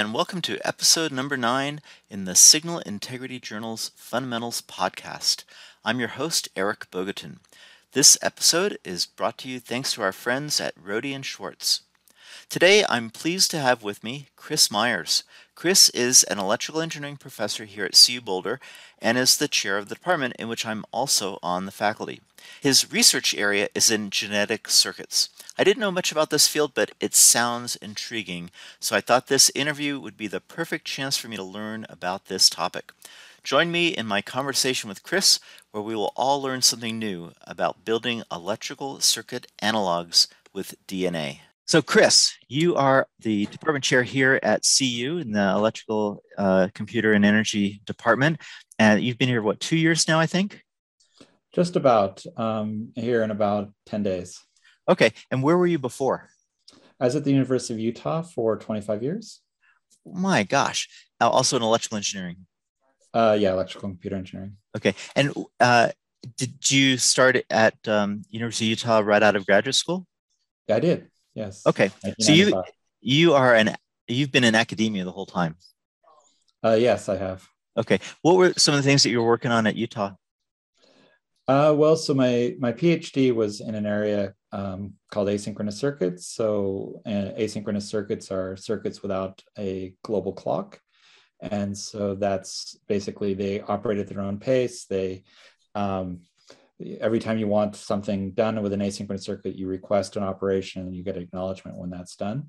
[0.00, 5.44] and welcome to episode number nine in the Signal Integrity Journal's Fundamentals podcast.
[5.84, 7.36] I'm your host, Eric Bogatin.
[7.92, 11.82] This episode is brought to you thanks to our friends at Rohde and Schwarz.
[12.48, 15.22] Today, I'm pleased to have with me Chris Myers.
[15.60, 18.58] Chris is an electrical engineering professor here at CU Boulder
[18.98, 22.22] and is the chair of the department in which I'm also on the faculty.
[22.62, 25.28] His research area is in genetic circuits.
[25.58, 28.50] I didn't know much about this field, but it sounds intriguing,
[28.80, 32.28] so I thought this interview would be the perfect chance for me to learn about
[32.28, 32.92] this topic.
[33.44, 35.40] Join me in my conversation with Chris,
[35.72, 41.40] where we will all learn something new about building electrical circuit analogs with DNA.
[41.70, 47.12] So, Chris, you are the department chair here at CU in the Electrical, uh, Computer,
[47.12, 48.40] and Energy Department.
[48.80, 50.64] And you've been here, what, two years now, I think?
[51.54, 54.40] Just about um, here in about 10 days.
[54.88, 55.12] Okay.
[55.30, 56.30] And where were you before?
[56.98, 59.40] I was at the University of Utah for 25 years.
[60.04, 60.88] My gosh.
[61.20, 62.46] Also in electrical engineering.
[63.14, 64.56] Uh, yeah, electrical and computer engineering.
[64.76, 64.96] Okay.
[65.14, 65.90] And uh,
[66.36, 70.08] did you start at um, University of Utah right out of graduate school?
[70.66, 71.09] Yeah, I did.
[71.34, 71.66] Yes.
[71.66, 71.90] Okay.
[72.20, 72.62] So you
[73.00, 73.76] you are an
[74.08, 75.56] you've been in academia the whole time.
[76.62, 77.46] Uh, yes, I have.
[77.76, 78.00] Okay.
[78.22, 80.14] What were some of the things that you were working on at Utah?
[81.48, 86.26] Uh, well, so my my PhD was in an area um, called asynchronous circuits.
[86.26, 90.80] So uh, asynchronous circuits are circuits without a global clock,
[91.40, 94.84] and so that's basically they operate at their own pace.
[94.84, 95.24] They
[95.74, 96.20] um,
[97.00, 100.94] every time you want something done with an asynchronous circuit, you request an operation and
[100.94, 102.48] you get acknowledgement when that's done.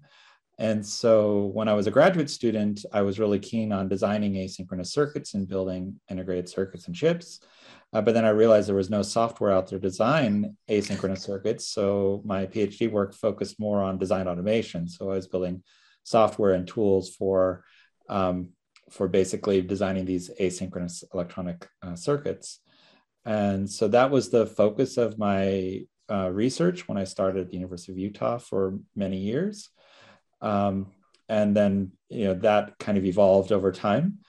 [0.60, 4.88] And so when I was a graduate student, I was really keen on designing asynchronous
[4.88, 7.40] circuits and building integrated circuits and chips.
[7.94, 11.68] Uh, but then I realized there was no software out there to design asynchronous circuits.
[11.68, 14.88] So my PhD work focused more on design automation.
[14.88, 15.64] So I was building
[16.04, 17.64] software and tools for,
[18.08, 18.50] um,
[18.90, 22.60] for basically designing these asynchronous electronic uh, circuits.
[23.26, 27.56] And so that was the focus of my uh, research when I started at the
[27.56, 29.70] University of Utah for many years.
[30.42, 30.88] Um,
[31.30, 34.20] and then, you know, that kind of evolved over time.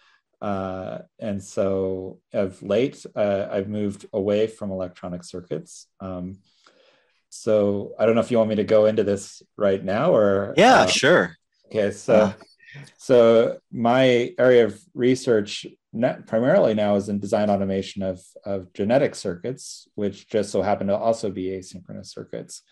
[0.41, 5.87] Uh, and so of late, uh, I've moved away from electronic circuits.
[6.01, 6.39] Um,
[7.31, 10.55] so I don't know if you want me to go into this right now or.
[10.57, 11.37] Yeah, uh, sure.
[11.67, 12.35] Okay, so.
[12.99, 15.67] So my area of research
[16.27, 20.97] primarily now is in design automation of, of genetic circuits, which just so happen to
[20.97, 22.63] also be asynchronous circuits.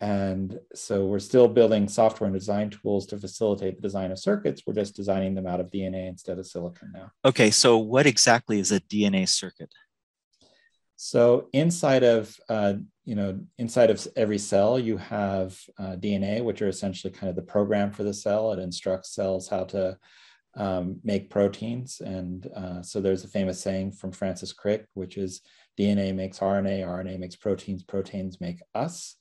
[0.00, 4.62] And so we're still building software and design tools to facilitate the design of circuits.
[4.66, 7.12] We're just designing them out of DNA instead of silicon now.
[7.24, 9.72] Okay, so what exactly is a DNA circuit?
[10.96, 12.74] So inside of uh,
[13.04, 17.36] you know inside of every cell you have uh, DNA, which are essentially kind of
[17.36, 18.52] the program for the cell.
[18.52, 19.98] It instructs cells how to
[20.56, 25.40] um, make proteins, and uh, so there's a famous saying from Francis Crick, which is
[25.78, 29.16] DNA makes RNA, RNA makes proteins, proteins make us.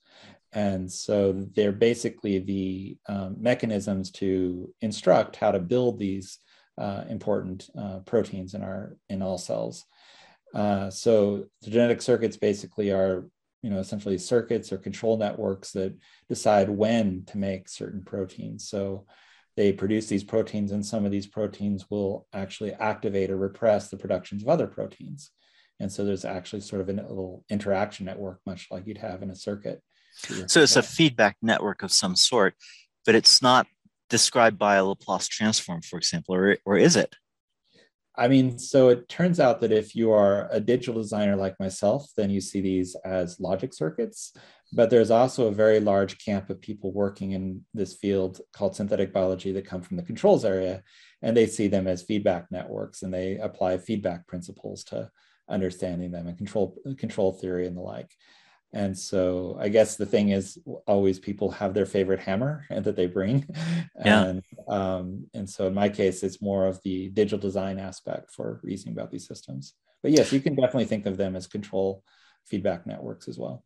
[0.54, 6.40] And so they're basically the um, mechanisms to instruct how to build these
[6.78, 9.86] uh, important uh, proteins in our in all cells.
[10.54, 13.26] Uh, so the genetic circuits basically are,
[13.62, 15.96] you know, essentially circuits or control networks that
[16.30, 18.68] decide when to make certain proteins.
[18.68, 19.06] So
[19.58, 23.98] they produce these proteins, and some of these proteins will actually activate or repress the
[23.98, 25.32] productions of other proteins.
[25.80, 29.32] And so there's actually sort of a little interaction network, much like you'd have in
[29.32, 29.82] a circuit.
[30.48, 32.54] So it's a feedback network of some sort,
[33.06, 33.68] but it's not
[34.10, 37.16] described by a Laplace transform, for example, or, or is it?
[38.18, 42.10] I mean, so it turns out that if you are a digital designer like myself,
[42.18, 44.34] then you see these as logic circuits.
[44.74, 49.14] But there's also a very large camp of people working in this field called synthetic
[49.14, 50.84] biology that come from the controls area,
[51.22, 55.10] and they see them as feedback networks, and they apply feedback principles to
[55.50, 58.12] understanding them and control control theory and the like.
[58.74, 60.58] And so I guess the thing is
[60.88, 63.48] always people have their favorite hammer that they bring.
[64.04, 64.24] Yeah.
[64.24, 68.62] And, um, and so in my case, it's more of the digital design aspect for
[68.64, 69.74] reasoning about these systems.
[70.02, 72.04] But yes, you can definitely think of them as control
[72.46, 73.66] feedback networks as well.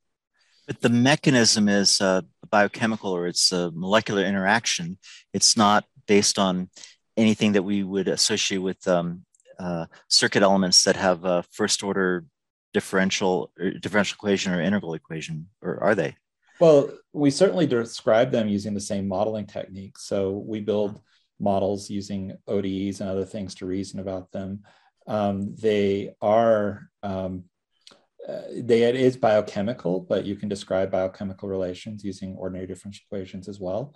[0.65, 4.97] But the mechanism is uh, biochemical or it's a molecular interaction.
[5.31, 6.69] It's not based on
[7.15, 9.25] anything that we would associate with um,
[9.59, 12.25] uh, circuit elements that have a first order
[12.73, 16.15] differential differential equation or integral equation, or are they?
[16.59, 19.97] Well, we certainly describe them using the same modeling technique.
[19.97, 21.01] So we build
[21.39, 24.63] models using ODEs and other things to reason about them.
[25.07, 27.45] Um, they are um,
[28.27, 33.47] uh, they it is biochemical, but you can describe biochemical relations using ordinary differential equations
[33.47, 33.95] as well.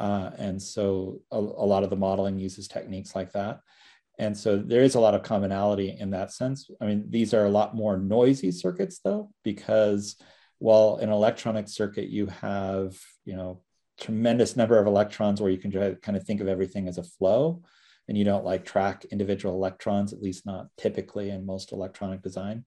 [0.00, 3.60] Uh, and so a, a, lot of the modeling uses techniques like that.
[4.18, 6.70] And so there is a lot of commonality in that sense.
[6.80, 10.16] I mean, these are a lot more noisy circuits though, because
[10.58, 13.62] while in an electronic circuit, you have, you know,
[13.98, 17.62] tremendous number of electrons where you can kind of think of everything as a flow
[18.08, 22.64] and you don't like track individual electrons, at least not typically in most electronic design.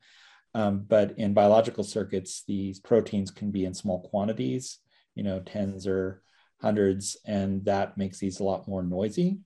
[0.53, 4.79] Um, but in biological circuits, these proteins can be in small quantities,
[5.15, 6.21] you know, tens or
[6.61, 9.39] hundreds, and that makes these a lot more noisy.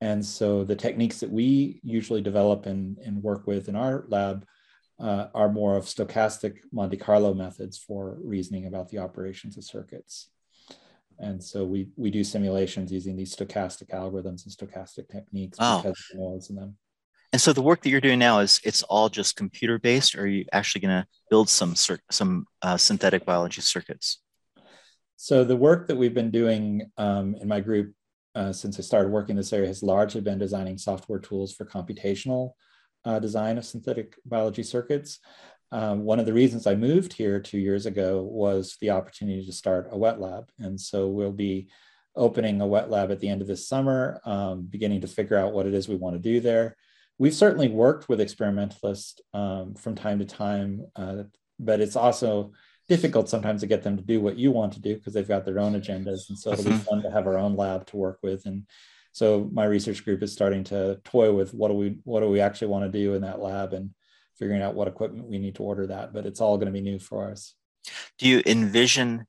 [0.00, 4.44] And so the techniques that we usually develop and, and work with in our lab
[5.02, 10.28] uh, are more of stochastic Monte Carlo methods for reasoning about the operations of circuits.
[11.18, 15.82] And so we, we do simulations using these stochastic algorithms and stochastic techniques oh.
[15.82, 16.76] because of the noise in them.
[17.32, 20.22] And so the work that you're doing now is it's all just computer based, or
[20.22, 21.74] are you actually going to build some
[22.10, 24.20] some uh, synthetic biology circuits?
[25.16, 27.94] So the work that we've been doing um, in my group
[28.34, 31.64] uh, since I started working in this area has largely been designing software tools for
[31.64, 32.52] computational
[33.04, 35.18] uh, design of synthetic biology circuits.
[35.70, 39.52] Um, one of the reasons I moved here two years ago was the opportunity to
[39.52, 40.50] start a wet lab.
[40.58, 41.68] And so we'll be
[42.14, 45.52] opening a wet lab at the end of this summer, um, beginning to figure out
[45.52, 46.76] what it is we want to do there.
[47.18, 51.22] We've certainly worked with experimentalists um, from time to time, uh,
[51.58, 52.52] but it's also
[52.88, 55.46] difficult sometimes to get them to do what you want to do because they've got
[55.46, 56.28] their own agendas.
[56.28, 56.78] And so it'll be mm-hmm.
[56.80, 58.44] fun to have our own lab to work with.
[58.44, 58.66] And
[59.12, 62.40] so my research group is starting to toy with what do we what do we
[62.40, 63.90] actually want to do in that lab and
[64.38, 66.12] figuring out what equipment we need to order that.
[66.12, 67.54] But it's all going to be new for us.
[68.18, 69.26] Do you envision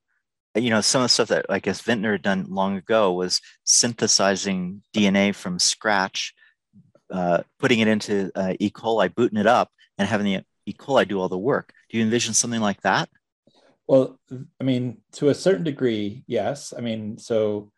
[0.56, 3.42] you know some of the stuff that I guess Vintner had done long ago was
[3.66, 6.34] synthesizing DNA from scratch,
[7.12, 8.70] uh, putting it into uh, E.
[8.70, 10.74] coli, booting it up, and having the E.
[10.74, 11.74] coli do all the work.
[11.90, 13.10] Do you envision something like that?
[13.86, 16.74] Well, I mean, to a certain degree, yes.
[16.76, 17.73] I mean, so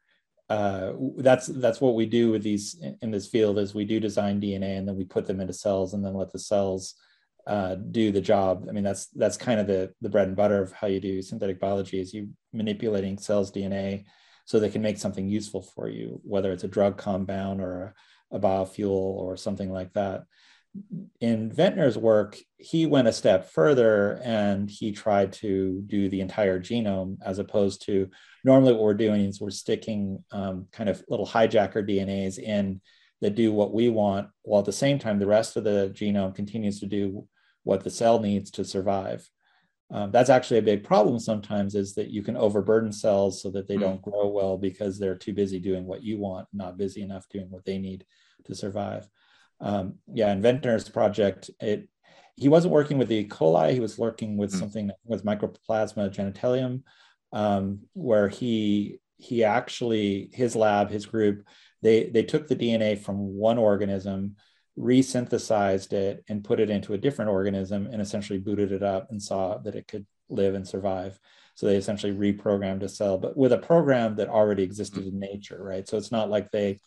[0.50, 4.39] uh, that's that's what we do with these in this field is we do design
[4.39, 6.95] DNA and then we put them into cells and then let the cells
[7.47, 8.65] uh, do the job.
[8.69, 11.21] I mean, that's that's kind of the the bread and butter of how you do
[11.21, 14.06] synthetic biology is you manipulating cells DNA
[14.45, 17.95] so they can make something useful for you, whether it's a drug compound or
[18.31, 20.25] a, a biofuel or something like that
[21.21, 26.59] in Vintner's work, he went a step further and he tried to do the entire
[26.59, 28.09] genome as opposed to
[28.45, 32.81] normally what we're doing is we're sticking um, kind of little hijacker DNAs in
[33.21, 36.36] that do what we want, while at the same time, the rest of the genome
[36.36, 37.27] continues to do
[37.63, 39.27] what the cell needs to survive.
[39.92, 43.68] Um, that's actually a big problem sometimes is that you can overburden cells so that
[43.68, 43.81] they mm.
[43.81, 47.50] don't grow well because they're too busy doing what you want, not busy enough doing
[47.50, 48.06] what they need
[48.45, 49.07] to survive
[49.59, 51.88] um, yeah, Inventor's project, it
[52.38, 53.27] he wasn't working with the E.
[53.27, 53.71] coli.
[53.71, 56.83] He was working with mm something with Mycoplasma genitalium,
[57.31, 61.45] um, where he he actually his lab, his group,
[61.81, 64.36] they they took the DNA from one organism,
[64.77, 69.22] resynthesized it, and put it into a different organism, and essentially booted it up and
[69.22, 71.19] saw that it could live and survive.
[71.56, 75.62] So they essentially reprogrammed a cell, but with a program that already existed in nature,
[75.62, 75.88] right?
[75.88, 76.80] So it's not like they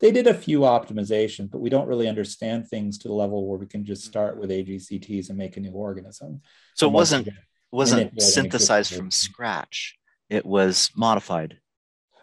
[0.00, 3.58] they did a few optimizations, but we don't really understand things to the level where
[3.58, 6.40] we can just start with AGCTs and make a new organism.
[6.74, 7.28] So it wasn't
[7.72, 9.96] wasn't synthesized from scratch.
[10.28, 11.58] It was modified.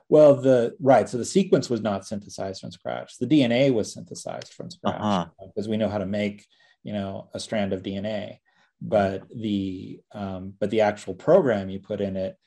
[0.10, 1.08] Well, the right.
[1.08, 3.18] So the sequence was not synthesized from scratch.
[3.18, 5.26] The DNA was synthesized from scratch uh-huh.
[5.48, 6.46] because we know how to make,
[6.84, 8.40] you know, a strand of DNA.
[8.82, 12.38] But the um, but the actual program you put in it,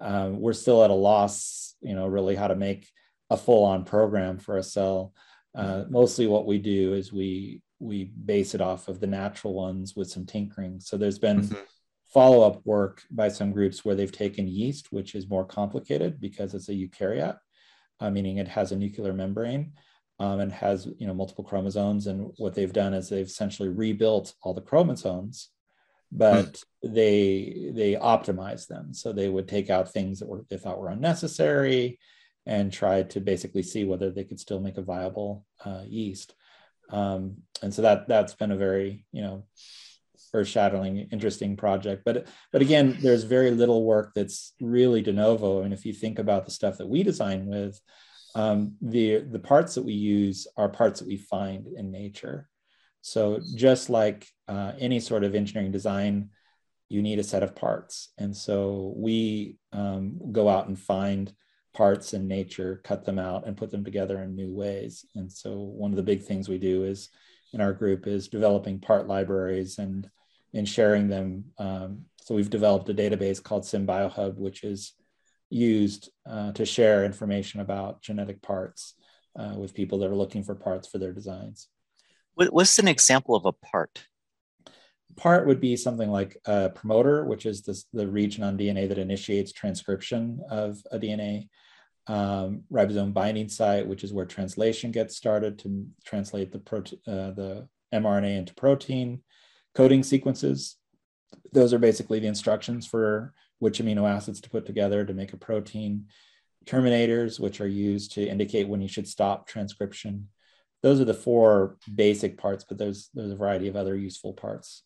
[0.00, 2.88] um, we're still at a loss, you know, really how to make
[3.28, 5.12] a full-on program for a cell.
[5.54, 9.96] Uh, mostly what we do is we we base it off of the natural ones
[9.96, 10.80] with some tinkering.
[10.80, 11.60] So there's been mm-hmm.
[12.12, 16.68] Follow-up work by some groups where they've taken yeast, which is more complicated because it's
[16.68, 17.38] a eukaryote,
[18.00, 19.72] uh, meaning it has a nuclear membrane
[20.18, 22.06] um, and has you know multiple chromosomes.
[22.06, 25.48] And what they've done is they've essentially rebuilt all the chromosomes,
[26.10, 26.52] but
[26.84, 26.94] mm.
[26.94, 28.92] they they optimize them.
[28.92, 31.98] So they would take out things that were they thought were unnecessary
[32.44, 36.34] and try to basically see whether they could still make a viable uh, yeast.
[36.90, 39.44] Um, and so that that's been a very you know
[40.34, 42.02] earth-shattering, interesting project.
[42.04, 45.62] But but again, there's very little work that's really de novo.
[45.62, 47.80] I And if you think about the stuff that we design with,
[48.34, 52.48] um, the the parts that we use are parts that we find in nature.
[53.02, 56.30] So just like uh, any sort of engineering design,
[56.88, 58.12] you need a set of parts.
[58.18, 61.32] And so we um, go out and find
[61.74, 65.06] parts in nature, cut them out, and put them together in new ways.
[65.14, 67.08] And so, one of the big things we do is
[67.52, 70.08] in our group is developing part libraries and
[70.54, 71.44] and sharing them.
[71.58, 74.94] Um, so we've developed a database called SynBioHub, which is
[75.50, 78.94] used uh, to share information about genetic parts
[79.38, 81.68] uh, with people that are looking for parts for their designs.
[82.34, 84.06] What's an example of a part?
[85.16, 88.98] Part would be something like a promoter, which is this, the region on DNA that
[88.98, 91.48] initiates transcription of a DNA.
[92.08, 96.58] Um, ribosome binding site, which is where translation gets started to translate the,
[97.06, 99.22] uh, the mRNA into protein.
[99.74, 100.76] Coding sequences,
[101.52, 105.36] those are basically the instructions for which amino acids to put together to make a
[105.36, 106.06] protein.
[106.66, 110.28] Terminators, which are used to indicate when you should stop transcription.
[110.82, 114.82] Those are the four basic parts, but there's there's a variety of other useful parts.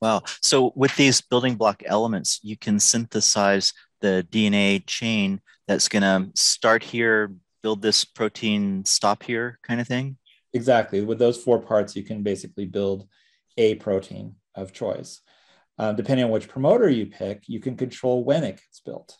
[0.00, 0.22] Wow.
[0.40, 6.30] So with these building block elements, you can synthesize the DNA chain that's going to
[6.34, 7.32] start here,
[7.62, 10.16] build this protein, stop here kind of thing?
[10.52, 11.02] Exactly.
[11.02, 13.06] With those four parts, you can basically build
[13.60, 15.20] a protein of choice.
[15.78, 19.16] Um, depending on which promoter you pick, you can control when it gets built.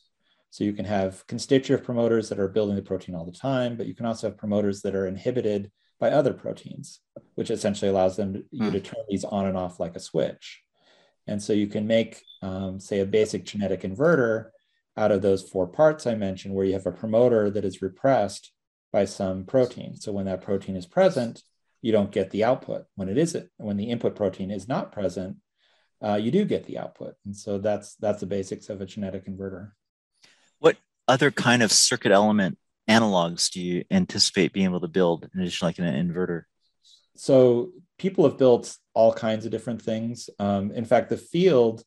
[0.50, 3.86] So you can have constitutive promoters that are building the protein all the time, but
[3.86, 5.70] you can also have promoters that are inhibited
[6.00, 7.00] by other proteins,
[7.34, 8.72] which essentially allows them to, you hmm.
[8.72, 10.62] to turn these on and off like a switch.
[11.26, 14.46] And so you can make, um, say, a basic genetic inverter
[14.96, 18.52] out of those four parts I mentioned, where you have a promoter that is repressed
[18.92, 19.96] by some protein.
[19.96, 21.42] So when that protein is present,
[21.82, 22.84] you don't get the output.
[22.94, 25.36] When it isn't, when the input protein is not present,
[26.02, 27.14] uh, you do get the output.
[27.24, 29.72] And so that's that's the basics of a genetic inverter.
[30.58, 30.76] What
[31.08, 32.58] other kind of circuit element
[32.88, 36.44] analogs do you anticipate being able to build in addition like an inverter?
[37.16, 40.30] So people have built all kinds of different things.
[40.38, 41.84] Um, in fact, the field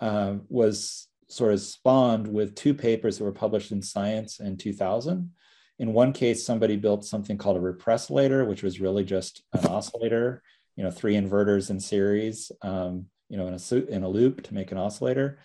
[0.00, 5.32] uh, was sort of spawned with two papers that were published in Science in 2000.
[5.78, 10.42] In one case, somebody built something called a repressilator, which was really just an oscillator,
[10.76, 14.54] you know, three inverters in series, um, you know, in a, in a loop to
[14.54, 15.38] make an oscillator.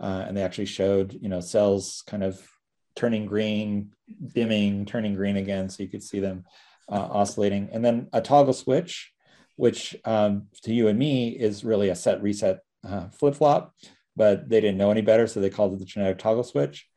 [0.00, 2.46] Uh, and they actually showed, you know, cells kind of
[2.94, 3.92] turning green,
[4.34, 6.44] dimming, turning green again, so you could see them
[6.90, 7.68] uh, oscillating.
[7.72, 9.12] And then a toggle switch,
[9.56, 13.74] which um, to you and me is really a set reset uh, flip flop
[14.16, 16.88] but they didn't know any better, so they called it the genetic toggle switch.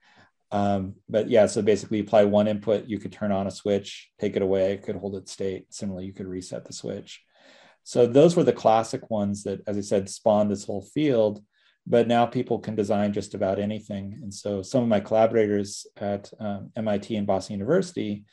[0.52, 4.36] Um, but yeah, so basically, apply one input, you could turn on a switch, take
[4.36, 5.74] it away, it could hold its state.
[5.74, 7.22] Similarly, you could reset the switch.
[7.84, 11.44] So those were the classic ones that, as I said, spawned this whole field.
[11.88, 14.20] But now people can design just about anything.
[14.22, 18.26] And so some of my collaborators at um, MIT and Boston University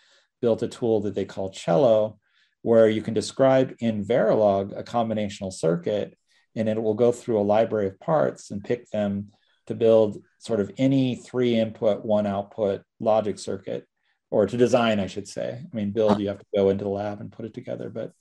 [0.42, 2.18] built a tool that they call Cello,
[2.62, 6.18] where you can describe in Verilog a combinational circuit
[6.54, 9.28] and it will go through a library of parts and pick them
[9.66, 13.87] to build sort of any three input, one output logic circuit,
[14.31, 15.61] or to design, I should say.
[15.61, 18.12] I mean, build, you have to go into the lab and put it together, but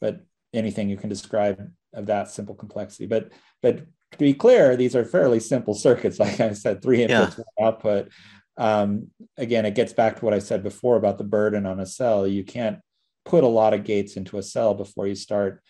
[0.00, 0.20] but
[0.52, 3.06] anything you can describe of that simple complexity.
[3.06, 3.78] But but
[4.12, 6.18] to be clear, these are fairly simple circuits.
[6.20, 7.44] Like I said, three inputs, yeah.
[7.56, 8.08] one output.
[8.56, 11.86] Um, again, it gets back to what I said before about the burden on a
[11.86, 12.26] cell.
[12.26, 12.78] You can't
[13.24, 15.62] put a lot of gates into a cell before you start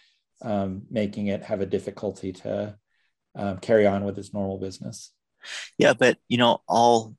[0.43, 2.77] um, making it have a difficulty to
[3.37, 5.13] um, carry on with its normal business.
[5.79, 7.15] Yeah, but you know, all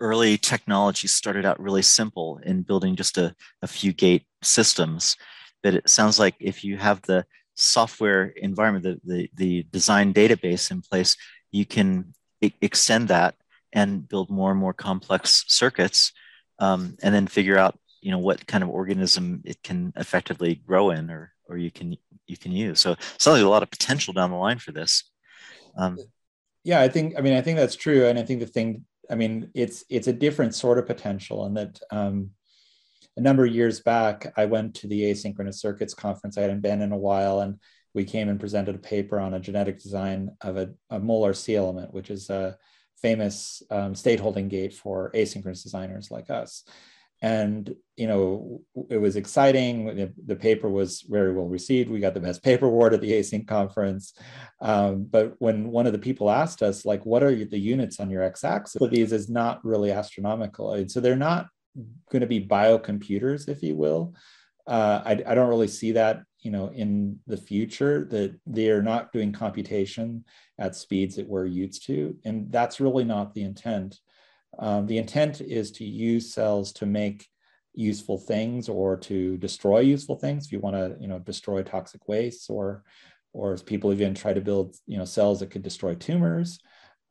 [0.00, 5.16] early technology started out really simple in building just a, a few gate systems.
[5.62, 10.70] But it sounds like if you have the software environment, the, the, the design database
[10.70, 11.16] in place,
[11.50, 13.34] you can I- extend that
[13.72, 16.12] and build more and more complex circuits
[16.58, 20.90] um, and then figure out you know what kind of organism it can effectively grow
[20.90, 22.80] in or or you can you can use.
[22.80, 25.10] So sounds a lot of potential down the line for this.
[25.76, 25.98] Um,
[26.66, 29.14] yeah, I think I mean I think that's true, and I think the thing I
[29.14, 32.30] mean it's it's a different sort of potential, and that um,
[33.16, 36.36] a number of years back I went to the asynchronous circuits conference.
[36.36, 37.60] I hadn't been in a while, and
[37.94, 41.94] we came and presented a paper on a genetic design of a, a molar-C element,
[41.94, 42.58] which is a
[43.00, 46.64] famous um, state holding gate for asynchronous designers like us
[47.22, 50.12] and you know it was exciting.
[50.26, 51.90] The, paper was very well received.
[51.90, 54.12] We got the best paper award at the async conference.
[54.60, 58.10] Um, but when one of the people asked us like what are the units on
[58.10, 60.74] your x-axis these is not really astronomical.
[60.74, 61.48] And so they're not
[62.10, 64.14] going to be biocomputers if you will.
[64.66, 68.82] Uh, I, I don't really see that you know in the future that they are
[68.82, 70.24] not doing computation
[70.58, 72.16] at speeds that we're used to.
[72.24, 73.98] And that's really not the intent
[74.58, 77.26] um, the intent is to use cells to make
[77.74, 80.46] useful things or to destroy useful things.
[80.46, 82.82] If you want to, you know, destroy toxic wastes, or
[83.32, 86.58] or people even try to build, you know, cells that could destroy tumors.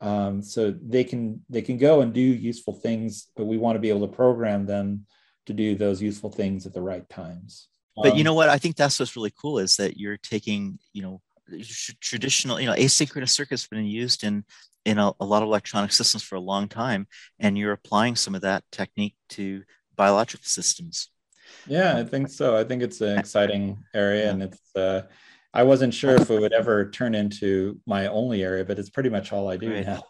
[0.01, 3.79] Um, so they can they can go and do useful things, but we want to
[3.79, 5.05] be able to program them
[5.45, 7.67] to do those useful things at the right times.
[7.95, 8.49] But um, you know what?
[8.49, 11.21] I think that's what's really cool is that you're taking, you know,
[12.01, 14.43] traditional, you know, asynchronous circuits been used in
[14.85, 17.07] in a, a lot of electronic systems for a long time,
[17.39, 19.63] and you're applying some of that technique to
[19.95, 21.09] biological systems.
[21.67, 22.55] Yeah, I think so.
[22.55, 24.75] I think it's an exciting area, and it's.
[24.75, 25.03] Uh,
[25.53, 29.09] I wasn't sure if it would ever turn into my only area, but it's pretty
[29.09, 29.85] much all I do right.
[29.85, 30.03] now.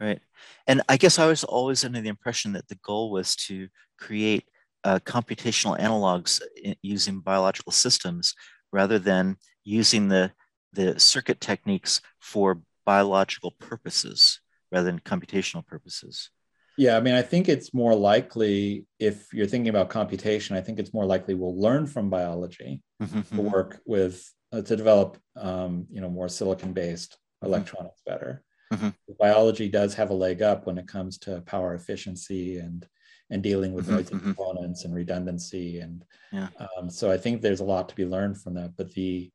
[0.00, 0.20] Right,
[0.66, 3.68] and I guess I was always under the impression that the goal was to
[3.98, 4.44] create
[4.84, 6.40] uh, computational analogs
[6.82, 8.34] using biological systems
[8.72, 10.32] rather than using the
[10.72, 14.40] the circuit techniques for biological purposes
[14.72, 16.30] rather than computational purposes.
[16.76, 20.80] Yeah, I mean, I think it's more likely if you're thinking about computation, I think
[20.80, 23.36] it's more likely we'll learn from biology mm-hmm.
[23.36, 24.16] to work with
[24.52, 27.46] uh, to develop, um, you know, more silicon-based mm-hmm.
[27.46, 28.42] electronics better.
[28.72, 28.88] Mm-hmm.
[29.20, 32.84] Biology does have a leg up when it comes to power efficiency and
[33.32, 34.32] and dealing with mm-hmm, noisy mm-hmm.
[34.32, 35.78] components and redundancy.
[35.78, 36.48] And yeah.
[36.58, 38.72] um, so I think there's a lot to be learned from that.
[38.76, 39.30] But the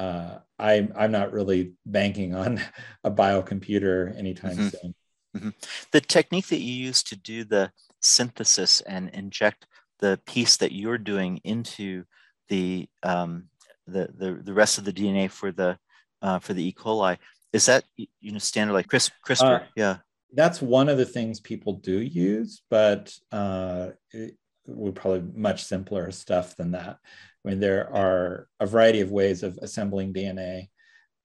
[0.00, 2.60] uh, I'm I'm not really banking on
[3.04, 4.68] a biocomputer anytime mm-hmm.
[4.68, 4.94] soon.
[5.36, 5.48] Mm-hmm.
[5.92, 9.66] The technique that you use to do the synthesis and inject
[9.98, 12.04] the piece that you're doing into
[12.48, 13.48] the um,
[13.86, 15.78] the, the the rest of the DNA for the
[16.22, 16.72] uh, for the E.
[16.72, 17.18] coli
[17.52, 19.10] is that you know standard like CRISPR?
[19.26, 19.60] CRISPR?
[19.60, 19.96] Uh, yeah,
[20.32, 24.36] that's one of the things people do use, but uh, it
[24.66, 26.98] would probably much simpler stuff than that.
[27.44, 30.68] I mean, there are a variety of ways of assembling DNA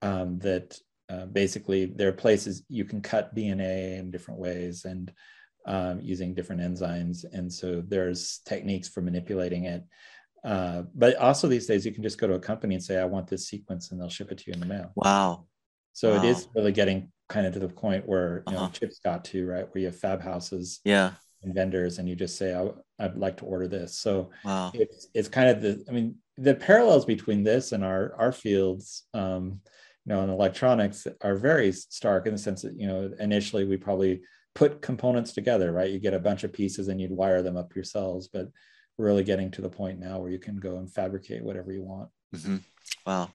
[0.01, 5.11] um, that uh, basically there are places you can cut DNA in different ways and
[5.67, 7.25] um, using different enzymes.
[7.31, 9.83] And so there's techniques for manipulating it.
[10.43, 13.05] Uh, but also these days you can just go to a company and say, I
[13.05, 14.91] want this sequence and they'll ship it to you in the mail.
[14.95, 15.47] Wow.
[15.93, 16.23] So wow.
[16.23, 18.65] it is really getting kind of to the point where you uh-huh.
[18.65, 19.67] know chips got to, right?
[19.73, 20.81] Where you have fab houses.
[20.83, 21.11] Yeah.
[21.45, 22.69] And vendors and you just say, I,
[23.03, 23.97] I'd like to order this.
[23.97, 24.71] So wow.
[24.73, 29.03] it's, it's kind of the, I mean, the parallels between this and our, our fields,
[29.13, 29.61] um,
[30.05, 33.77] you know, in electronics are very stark in the sense that, you know, initially we
[33.77, 34.21] probably
[34.53, 35.91] put components together, right?
[35.91, 38.49] You get a bunch of pieces and you'd wire them up yourselves, but
[38.97, 41.83] we're really getting to the point now where you can go and fabricate whatever you
[41.83, 42.09] want.
[42.35, 42.57] Mm-hmm.
[43.05, 43.29] Wow.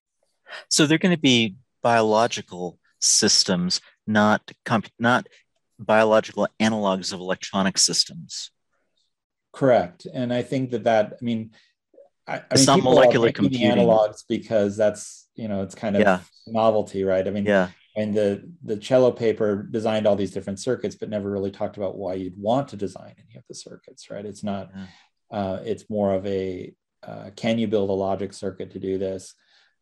[0.68, 5.27] So they're going to be biological systems, not comp- not
[5.85, 8.51] biological analogs of electronic systems.
[9.53, 11.51] Correct, and I think that that I mean,
[12.27, 16.21] I, I mean, not molecular computing analogs because that's you know it's kind of yeah.
[16.47, 17.27] novelty, right?
[17.27, 17.69] I mean, yeah.
[17.97, 21.99] And the the cello paper designed all these different circuits, but never really talked about
[21.99, 24.25] why you'd want to design any of the circuits, right?
[24.25, 24.71] It's not.
[24.75, 24.87] Yeah.
[25.33, 26.73] Uh, it's more of a
[27.07, 29.35] uh, can you build a logic circuit to do this?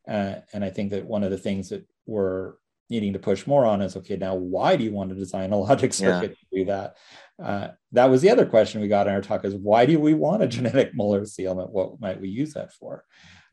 [0.08, 2.54] Uh, and I think that one of the things that we're
[2.90, 5.56] needing to push more on is okay now why do you want to design a
[5.68, 6.58] logic circuit yeah.
[6.58, 6.96] to do that
[7.42, 10.14] uh, that was the other question we got in our talk is why do we
[10.14, 13.04] want a genetic molar sealant what might we use that for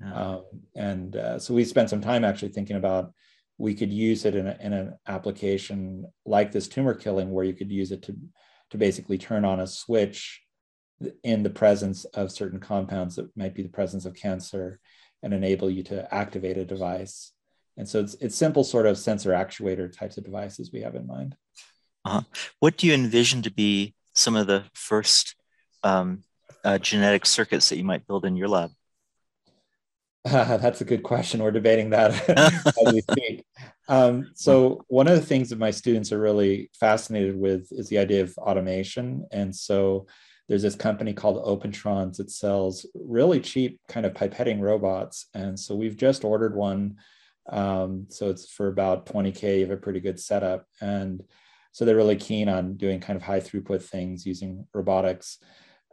[0.02, 0.14] yeah.
[0.14, 0.44] um,
[0.76, 3.14] and uh, so we spent some time actually thinking about
[3.58, 7.54] we could use it in, a, in an application like this tumor killing where you
[7.54, 8.16] could use it to
[8.72, 10.42] to basically turn on a switch
[11.24, 14.80] in the presence of certain compounds that might be the presence of cancer
[15.22, 17.32] and enable you to activate a device
[17.78, 21.08] and so it's, it's simple sort of sensor actuator types of devices we have in
[21.08, 21.36] mind.
[22.06, 22.22] Uh-huh.
[22.60, 25.36] What do you envision to be some of the first
[25.84, 26.24] um,
[26.64, 28.72] uh, genetic circuits that you might build in your lab?
[30.26, 31.44] Uh, that's a good question.
[31.44, 33.46] We're debating that as we speak.
[33.88, 38.00] Um, so one of the things that my students are really fascinated with is the
[38.00, 39.26] idea of automation.
[39.32, 40.08] And so
[40.48, 45.28] there's this company called Opentrons that sells really cheap kind of pipetting robots.
[45.34, 46.98] And so we've just ordered one
[47.50, 50.66] um, so it's for about 20K, you have a pretty good setup.
[50.82, 51.24] And
[51.72, 55.40] so they're really keen on doing kind of high throughput things using robotics.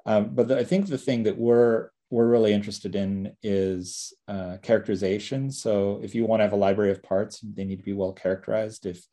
[0.07, 4.59] Um, but the, I think the thing that we're we're really interested in is uh,
[4.61, 5.51] characterization.
[5.51, 8.12] So if you want to have a library of parts, they need to be well
[8.12, 8.85] characterized.
[8.85, 9.07] If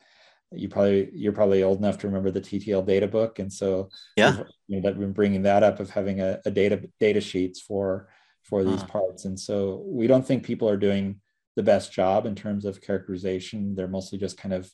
[0.52, 4.43] you probably you're probably old enough to remember the TTL data book, and so yeah,
[4.67, 8.10] you know, that been bringing that up of having a, a data data sheets for
[8.43, 8.88] for these uh.
[8.88, 9.25] parts.
[9.25, 11.21] And so we don't think people are doing
[11.60, 13.76] the best job in terms of characterization.
[13.76, 14.72] They're mostly just kind of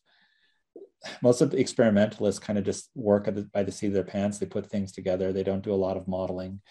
[1.24, 4.38] most of the experimentalists kind of just work the, by the seat of their pants.
[4.38, 5.34] They put things together.
[5.34, 6.62] They don't do a lot of modeling.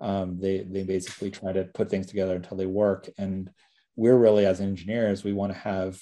[0.00, 3.08] Um, they they basically try to put things together until they work.
[3.18, 3.50] And
[3.96, 6.00] we're really as engineers, we want to have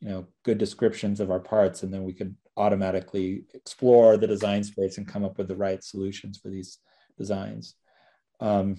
[0.00, 4.64] you know good descriptions of our parts, and then we could automatically explore the design
[4.64, 6.78] space and come up with the right solutions for these
[7.18, 7.74] designs.
[8.40, 8.78] Um,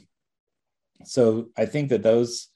[1.06, 2.50] so I think that those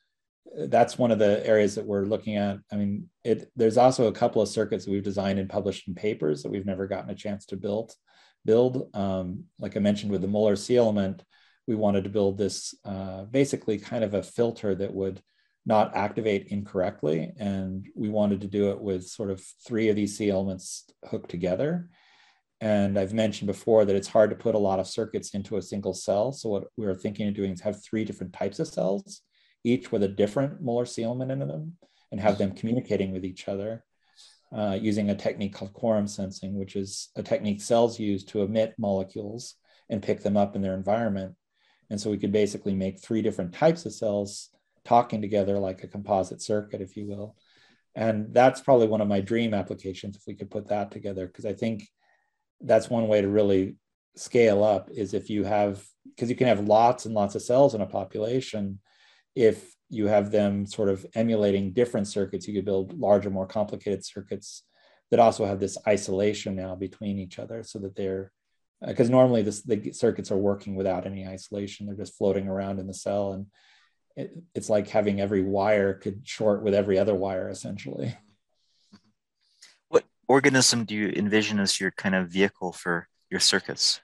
[0.55, 2.57] that's one of the areas that we're looking at.
[2.71, 5.95] I mean, it, there's also a couple of circuits that we've designed and published in
[5.95, 7.93] papers that we've never gotten a chance to build.
[8.45, 11.23] Build, um, like I mentioned with the Muller element,
[11.67, 15.21] we wanted to build this uh, basically kind of a filter that would
[15.65, 17.33] not activate incorrectly.
[17.37, 21.29] And we wanted to do it with sort of three of these C elements hooked
[21.29, 21.89] together.
[22.61, 25.61] And I've mentioned before that it's hard to put a lot of circuits into a
[25.61, 26.31] single cell.
[26.31, 29.21] So what we were thinking of doing is have three different types of cells,
[29.63, 31.77] each with a different molar C element in them,
[32.11, 33.83] and have them communicating with each other
[34.55, 38.73] uh, using a technique called quorum sensing, which is a technique cells use to emit
[38.77, 39.55] molecules
[39.89, 41.35] and pick them up in their environment.
[41.89, 44.49] And so we could basically make three different types of cells
[44.85, 47.35] talking together like a composite circuit, if you will.
[47.95, 51.45] And that's probably one of my dream applications if we could put that together, because
[51.45, 51.87] I think
[52.61, 53.75] that's one way to really
[54.15, 57.75] scale up is if you have, because you can have lots and lots of cells
[57.75, 58.79] in a population.
[59.37, 64.03] If you have them sort of emulating different circuits, you could build larger, more complicated
[64.03, 64.63] circuits
[65.11, 68.31] that also have this isolation now between each other so that they're
[68.85, 72.79] because uh, normally this, the circuits are working without any isolation they're just floating around
[72.79, 73.47] in the cell and
[74.15, 78.17] it, it's like having every wire could short with every other wire essentially.
[79.89, 84.01] What organism do you envision as your kind of vehicle for your circuits?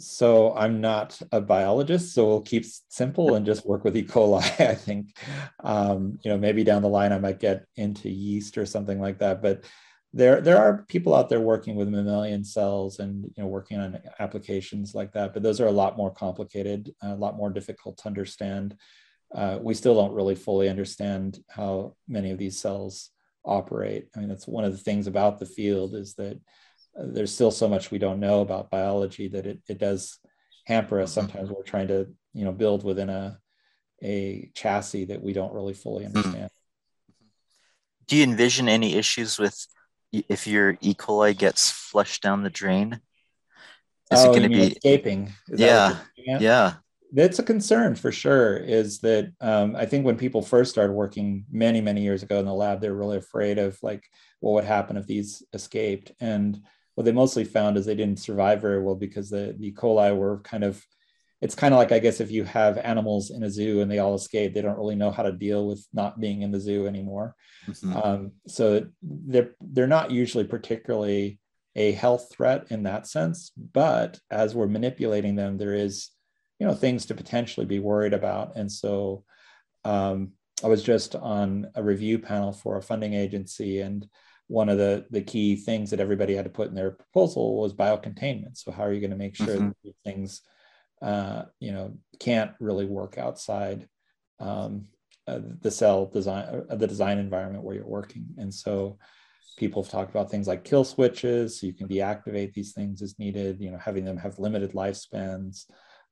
[0.00, 4.02] So I'm not a biologist, so we'll keep simple and just work with E.
[4.02, 4.42] coli.
[4.60, 5.16] I think,
[5.62, 9.18] um, you know, maybe down the line I might get into yeast or something like
[9.18, 9.42] that.
[9.42, 9.64] But
[10.12, 14.00] there, there are people out there working with mammalian cells and you know working on
[14.18, 15.32] applications like that.
[15.32, 18.76] But those are a lot more complicated, a lot more difficult to understand
[19.34, 23.10] uh, we still don't really fully understand how many of these cells
[23.44, 24.08] operate.
[24.14, 26.40] I mean, that's one of the things about the field is that
[26.94, 30.18] there's still so much we don't know about biology that it, it does
[30.66, 31.10] hamper us.
[31.10, 31.20] Mm-hmm.
[31.20, 33.38] Sometimes we're trying to, you know, build within a,
[34.02, 36.16] a chassis that we don't really fully mm-hmm.
[36.16, 36.50] understand.
[38.06, 39.66] Do you envision any issues with
[40.12, 40.94] if your E.
[40.94, 43.00] coli gets flushed down the drain?
[44.10, 45.32] Is oh, it going to be escaping?
[45.48, 46.74] Is yeah, yeah
[47.12, 51.44] that's a concern for sure is that um, i think when people first started working
[51.50, 54.04] many many years ago in the lab they're really afraid of like
[54.40, 56.60] what would happen if these escaped and
[57.00, 59.72] what they mostly found is they didn't survive very well because the, the e.
[59.72, 60.84] coli were kind of
[61.40, 64.00] it's kind of like i guess if you have animals in a zoo and they
[64.00, 66.86] all escape they don't really know how to deal with not being in the zoo
[66.86, 67.34] anymore.
[67.66, 67.96] Mm-hmm.
[67.96, 71.40] um, so they're they're not usually particularly
[71.74, 76.10] a health threat in that sense but as we're manipulating them there is
[76.58, 78.56] you know things to potentially be worried about.
[78.56, 79.24] And so
[79.86, 80.32] um,
[80.62, 84.06] i was just on a review panel for a funding agency and
[84.50, 87.72] one of the the key things that everybody had to put in their proposal was
[87.72, 89.70] biocontainment so how are you going to make sure mm-hmm.
[89.84, 90.42] that things
[91.02, 93.88] uh, you know can't really work outside
[94.40, 94.84] um,
[95.26, 98.98] uh, the cell design uh, the design environment where you're working and so
[99.56, 103.18] people have talked about things like kill switches so you can deactivate these things as
[103.18, 105.66] needed you know having them have limited lifespans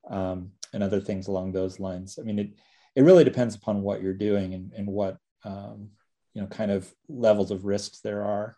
[0.08, 2.18] um, and other things along those lines.
[2.20, 2.50] I mean, it
[2.96, 5.90] it really depends upon what you're doing and, and what um,
[6.38, 8.56] you know kind of levels of risks there are.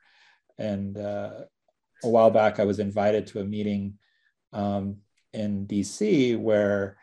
[0.59, 1.31] And uh,
[2.05, 3.95] a while back, I was invited to a meeting
[4.53, 4.99] um,
[5.33, 6.99] in DC where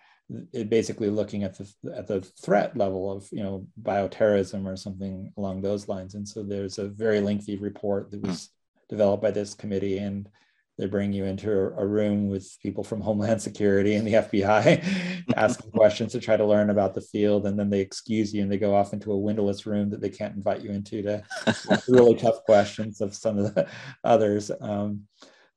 [0.54, 5.34] it basically looking at the at the threat level of you know bioterrorism or something
[5.36, 6.13] along those lines.
[6.13, 8.50] And so there's a very lengthy report that was
[8.88, 10.30] developed by this committee and
[10.78, 15.72] they bring you into a, room with people from Homeland Security and the FBI asking
[15.76, 17.48] questions to try to learn about the field.
[17.48, 20.10] And then they excuse you and they go off into a windowless room that they
[20.10, 23.68] can't invite you into to ask really tough questions of some of the
[24.04, 24.52] others.
[24.62, 25.08] Um,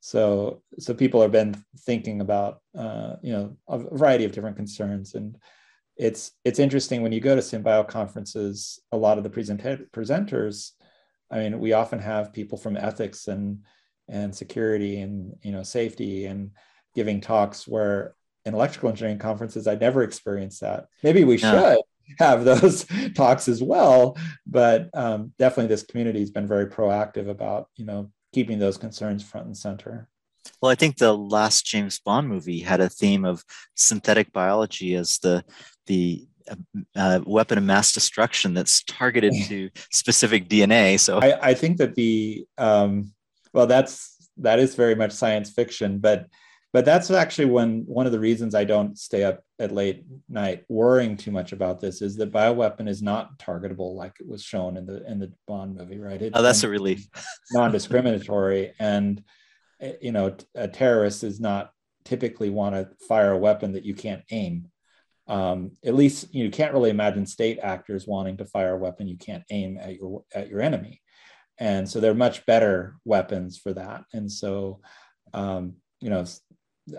[0.01, 5.15] so, so people have been thinking about, uh, you know, a variety of different concerns.
[5.15, 5.37] And
[5.97, 10.71] it's, it's interesting when you go to SynBio conferences, a lot of the present- presenters,
[11.31, 13.61] I mean, we often have people from ethics and
[14.11, 16.51] and security and you know safety and
[16.95, 20.87] giving talks where in electrical engineering conferences i never experienced that.
[21.03, 21.79] Maybe we should
[22.19, 27.69] have those talks as well but um, definitely this community has been very proactive about
[27.77, 30.09] you know keeping those concerns front and center.
[30.61, 33.45] Well i think the last james bond movie had a theme of
[33.75, 35.45] synthetic biology as the
[35.87, 36.27] the
[36.97, 40.99] uh, weapon of mass destruction that's targeted to specific DNA.
[40.99, 41.19] So.
[41.19, 43.13] I, I think that the um,
[43.53, 46.27] well that's that is very much science fiction but
[46.73, 50.65] but that's actually when one of the reasons i don't stay up at late night
[50.69, 54.77] worrying too much about this is that bioweapon is not targetable like it was shown
[54.77, 56.23] in the in the bond movie right?
[56.23, 57.07] It, oh that's a relief.
[57.53, 59.23] non-discriminatory and
[60.01, 61.71] you know a terrorist is not
[62.05, 64.69] typically want to fire a weapon that you can't aim.
[65.29, 69.17] Um, at least you can't really imagine state actors wanting to fire a weapon you
[69.17, 71.03] can't aim at your at your enemy
[71.61, 74.81] and so they're much better weapons for that and so
[75.35, 76.25] um, you know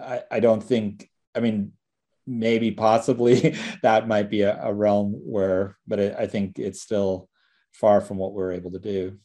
[0.02, 1.74] I, I don't think i mean
[2.28, 7.30] maybe possibly that might be a, a realm where, but it, I think it's still
[7.74, 9.20] far from what we're able to do.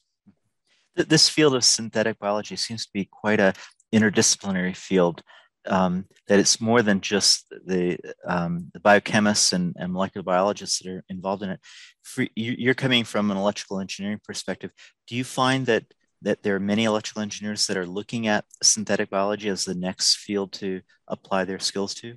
[0.94, 3.53] This field of synthetic biology seems to be quite a
[3.94, 5.22] interdisciplinary field.
[5.69, 10.91] Um, that it's more than just the, um, the biochemists and, and, molecular biologists that
[10.91, 11.61] are involved in it.
[12.03, 14.71] For, you, you're coming from an electrical engineering perspective.
[15.09, 15.85] Do you find that
[16.23, 20.17] that there are many electrical engineers that are looking at synthetic biology as the next
[20.17, 22.17] field to apply their skills to?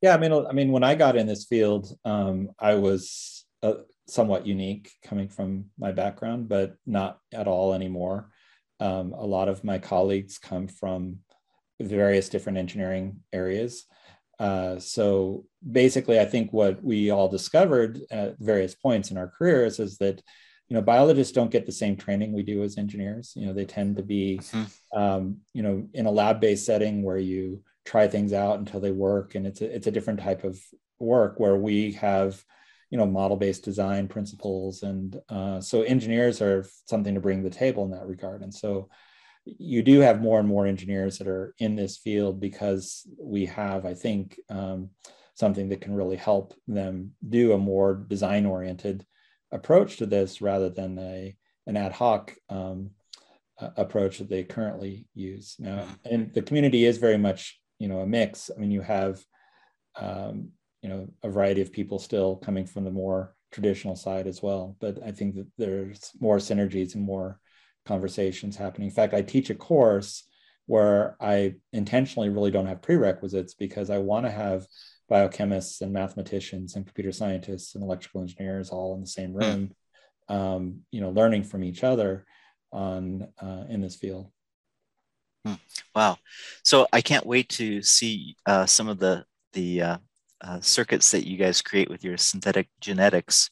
[0.00, 3.74] Yeah, I mean, I mean, when I got in this field, um, I was uh,
[4.08, 8.30] somewhat unique coming from my background, but not at all anymore.
[8.80, 11.18] Um, a lot of my colleagues come from
[11.82, 13.86] various different engineering areas.
[14.38, 19.78] Uh, so basically, I think what we all discovered at various points in our careers
[19.78, 20.20] is that
[20.68, 23.34] you know biologists don't get the same training we do as engineers.
[23.36, 24.98] You know, they tend to be mm-hmm.
[24.98, 29.34] um, you know in a lab-based setting where you try things out until they work,
[29.34, 30.58] and it's a, it's a different type of
[30.98, 32.42] work where we have
[32.90, 37.54] you know model-based design principles, and uh, so engineers are something to bring to the
[37.54, 38.42] table in that regard.
[38.42, 38.88] And so
[39.44, 43.84] you do have more and more engineers that are in this field because we have,
[43.84, 44.90] I think, um,
[45.34, 49.04] something that can really help them do a more design oriented
[49.50, 52.90] approach to this rather than a an ad hoc um,
[53.76, 55.78] approach that they currently use now.
[55.78, 56.14] Mm-hmm.
[56.14, 58.50] And the community is very much, you know, a mix.
[58.54, 59.24] I mean, you have,
[59.96, 60.50] um,
[60.82, 64.76] you know, a variety of people still coming from the more traditional side as well.
[64.80, 67.38] But I think that there's more synergies and more
[67.86, 68.88] conversations happening.
[68.88, 70.24] In fact, I teach a course
[70.66, 74.66] where I intentionally really don't have prerequisites because I want to have
[75.10, 79.38] biochemists and mathematicians and computer scientists and electrical engineers all in the same hmm.
[79.38, 79.70] room,
[80.28, 82.24] um, you know, learning from each other
[82.72, 84.30] on uh, in this field.
[85.44, 85.54] Hmm.
[85.94, 86.18] Wow!
[86.62, 89.96] So I can't wait to see uh, some of the the uh,
[90.40, 93.50] uh circuits that you guys create with your synthetic genetics.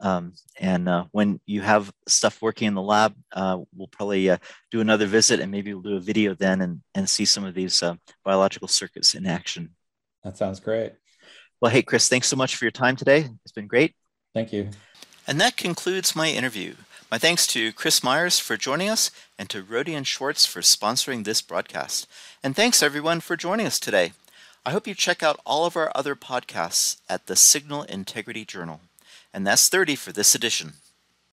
[0.00, 4.38] Um, and uh, when you have stuff working in the lab, uh, we'll probably uh,
[4.70, 7.54] do another visit and maybe we'll do a video then and, and see some of
[7.54, 9.70] these uh, biological circuits in action.
[10.22, 10.92] That sounds great.
[11.60, 13.28] Well, hey, Chris, thanks so much for your time today.
[13.44, 13.94] It's been great.
[14.34, 14.68] Thank you.
[15.26, 16.74] And that concludes my interview.
[17.10, 21.24] My thanks to Chris Myers for joining us and to Rohde and Schwarz for sponsoring
[21.24, 22.06] this broadcast.
[22.42, 24.12] And thanks everyone for joining us today.
[24.64, 28.80] I hope you check out all of our other podcasts at the Signal Integrity Journal
[29.36, 30.72] and that's 30 for this edition.